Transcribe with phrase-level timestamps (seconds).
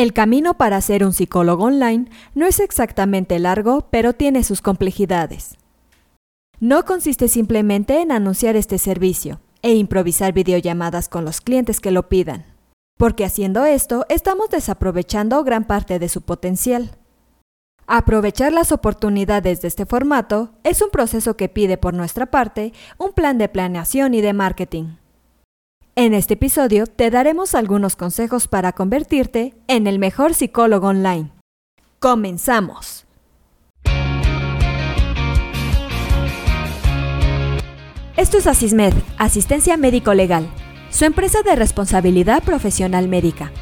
[0.00, 5.58] El camino para ser un psicólogo online no es exactamente largo, pero tiene sus complejidades.
[6.58, 12.08] No consiste simplemente en anunciar este servicio e improvisar videollamadas con los clientes que lo
[12.08, 12.46] pidan,
[12.96, 16.92] porque haciendo esto estamos desaprovechando gran parte de su potencial.
[17.86, 23.12] Aprovechar las oportunidades de este formato es un proceso que pide por nuestra parte un
[23.12, 24.99] plan de planeación y de marketing.
[26.00, 31.30] En este episodio te daremos algunos consejos para convertirte en el mejor psicólogo online.
[31.98, 33.04] ¡Comenzamos!
[38.16, 40.48] Esto es Asismed, Asistencia Médico Legal,
[40.88, 43.52] su empresa de responsabilidad profesional médica,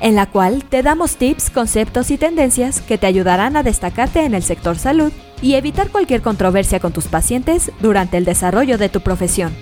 [0.00, 4.34] en la cual te damos tips, conceptos y tendencias que te ayudarán a destacarte en
[4.34, 9.02] el sector salud y evitar cualquier controversia con tus pacientes durante el desarrollo de tu
[9.02, 9.52] profesión.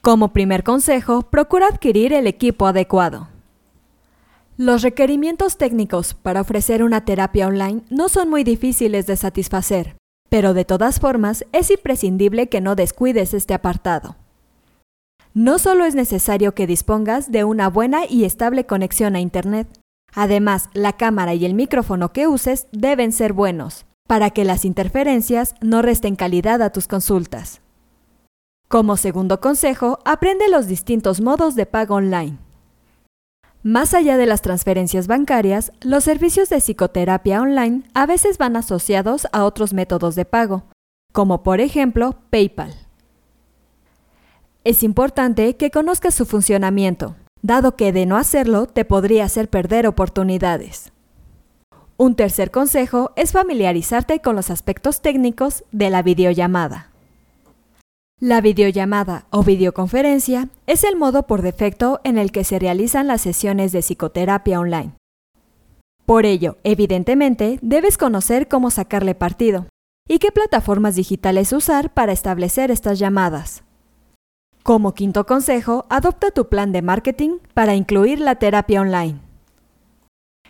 [0.00, 3.28] Como primer consejo, procura adquirir el equipo adecuado.
[4.56, 9.96] Los requerimientos técnicos para ofrecer una terapia online no son muy difíciles de satisfacer,
[10.30, 14.16] pero de todas formas es imprescindible que no descuides este apartado.
[15.34, 19.68] No solo es necesario que dispongas de una buena y estable conexión a Internet,
[20.14, 25.54] además la cámara y el micrófono que uses deben ser buenos, para que las interferencias
[25.60, 27.60] no resten calidad a tus consultas.
[28.70, 32.38] Como segundo consejo, aprende los distintos modos de pago online.
[33.64, 39.26] Más allá de las transferencias bancarias, los servicios de psicoterapia online a veces van asociados
[39.32, 40.66] a otros métodos de pago,
[41.12, 42.72] como por ejemplo PayPal.
[44.62, 49.88] Es importante que conozcas su funcionamiento, dado que de no hacerlo te podría hacer perder
[49.88, 50.92] oportunidades.
[51.96, 56.89] Un tercer consejo es familiarizarte con los aspectos técnicos de la videollamada.
[58.22, 63.22] La videollamada o videoconferencia es el modo por defecto en el que se realizan las
[63.22, 64.92] sesiones de psicoterapia online.
[66.04, 69.68] Por ello, evidentemente, debes conocer cómo sacarle partido
[70.06, 73.64] y qué plataformas digitales usar para establecer estas llamadas.
[74.62, 79.18] Como quinto consejo, adopta tu plan de marketing para incluir la terapia online.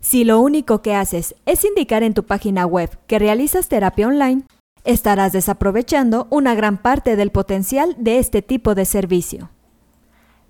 [0.00, 4.42] Si lo único que haces es indicar en tu página web que realizas terapia online,
[4.84, 9.50] estarás desaprovechando una gran parte del potencial de este tipo de servicio.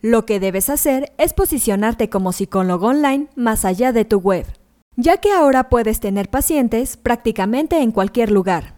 [0.02, 4.46] Lo que debes hacer es posicionarte como psicólogo online más allá de tu web,
[4.96, 8.74] ya que ahora puedes tener pacientes prácticamente en cualquier lugar.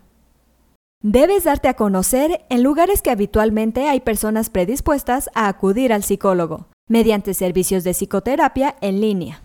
[1.02, 6.68] Debes darte a conocer en lugares que habitualmente hay personas predispuestas a acudir al psicólogo,
[6.88, 9.42] mediante servicios de psicoterapia en línea.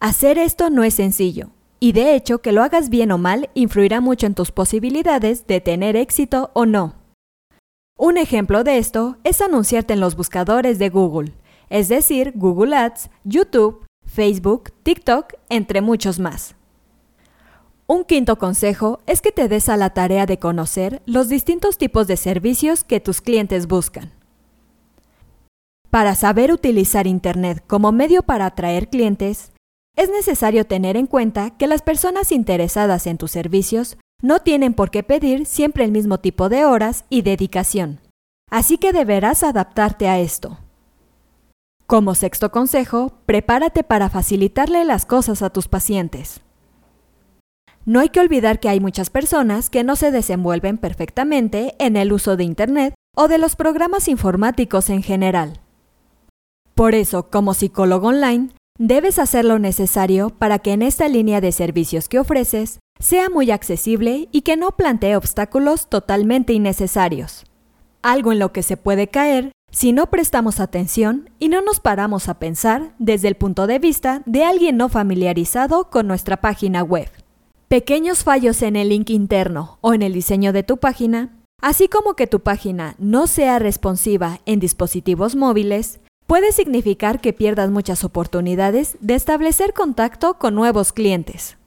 [0.00, 1.50] Hacer esto no es sencillo,
[1.82, 5.60] y de hecho que lo hagas bien o mal influirá mucho en tus posibilidades de
[5.60, 6.94] tener éxito o no.
[7.98, 11.32] Un ejemplo de esto es anunciarte en los buscadores de Google,
[11.70, 16.54] es decir, Google Ads, YouTube, Facebook, TikTok, entre muchos más.
[17.88, 22.06] Un quinto consejo es que te des a la tarea de conocer los distintos tipos
[22.06, 24.12] de servicios que tus clientes buscan.
[25.90, 29.51] Para saber utilizar Internet como medio para atraer clientes,
[29.96, 34.90] es necesario tener en cuenta que las personas interesadas en tus servicios no tienen por
[34.90, 38.00] qué pedir siempre el mismo tipo de horas y dedicación,
[38.50, 40.58] así que deberás adaptarte a esto.
[41.86, 46.40] Como sexto consejo, prepárate para facilitarle las cosas a tus pacientes.
[47.84, 52.12] No hay que olvidar que hay muchas personas que no se desenvuelven perfectamente en el
[52.12, 55.60] uso de Internet o de los programas informáticos en general.
[56.74, 58.50] Por eso, como psicólogo online,
[58.84, 63.52] Debes hacer lo necesario para que en esta línea de servicios que ofreces sea muy
[63.52, 67.44] accesible y que no plantee obstáculos totalmente innecesarios.
[68.02, 72.28] Algo en lo que se puede caer si no prestamos atención y no nos paramos
[72.28, 77.08] a pensar desde el punto de vista de alguien no familiarizado con nuestra página web.
[77.68, 82.14] Pequeños fallos en el link interno o en el diseño de tu página, así como
[82.14, 86.00] que tu página no sea responsiva en dispositivos móviles,
[86.32, 91.58] puede significar que pierdas muchas oportunidades de establecer contacto con nuevos clientes.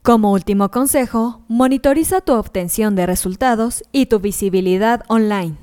[0.00, 5.58] Como último consejo, monitoriza tu obtención de resultados y tu visibilidad online.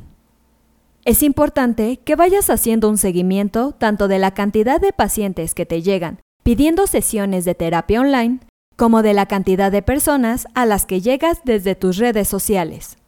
[1.05, 5.81] Es importante que vayas haciendo un seguimiento tanto de la cantidad de pacientes que te
[5.81, 8.41] llegan pidiendo sesiones de terapia online,
[8.77, 12.99] como de la cantidad de personas a las que llegas desde tus redes sociales.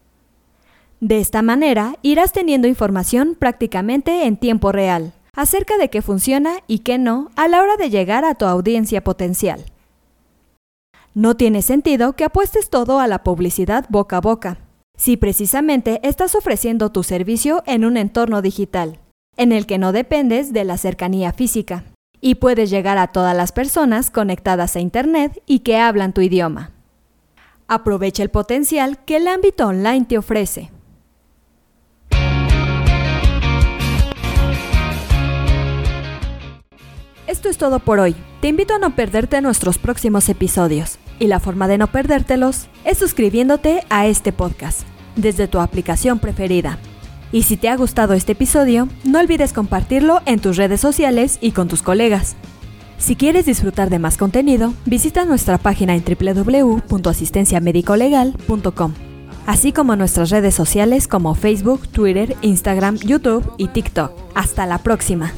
[1.04, 6.80] De esta manera, irás teniendo información prácticamente en tiempo real acerca de qué funciona y
[6.80, 9.66] qué no a la hora de llegar a tu audiencia potencial.
[11.14, 14.60] No tiene sentido que apuestes todo a la publicidad boca a boca,
[14.98, 18.98] si precisamente estás ofreciendo tu servicio en un entorno digital,
[19.36, 21.84] en el que no dependes de la cercanía física
[22.22, 26.72] y puedes llegar a todas las personas conectadas a Internet y que hablan tu idioma.
[27.68, 30.72] Aprovecha el potencial que el ámbito online te ofrece.
[37.26, 38.16] Esto es todo por hoy.
[38.42, 40.98] Te invito a no perderte nuestros próximos episodios.
[41.20, 44.82] Y la forma de no perdértelos es suscribiéndote a este podcast
[45.16, 46.80] desde tu aplicación preferida.
[47.32, 51.52] Y si te ha gustado este episodio, no olvides compartirlo en tus redes sociales y
[51.52, 52.36] con tus colegas.
[52.98, 58.94] Si quieres disfrutar de más contenido, visita nuestra página en www.asistenciamedicolegal.com,
[59.46, 64.12] así como nuestras redes sociales como Facebook, Twitter, Instagram, YouTube y TikTok.
[64.36, 65.34] Hasta la próxima.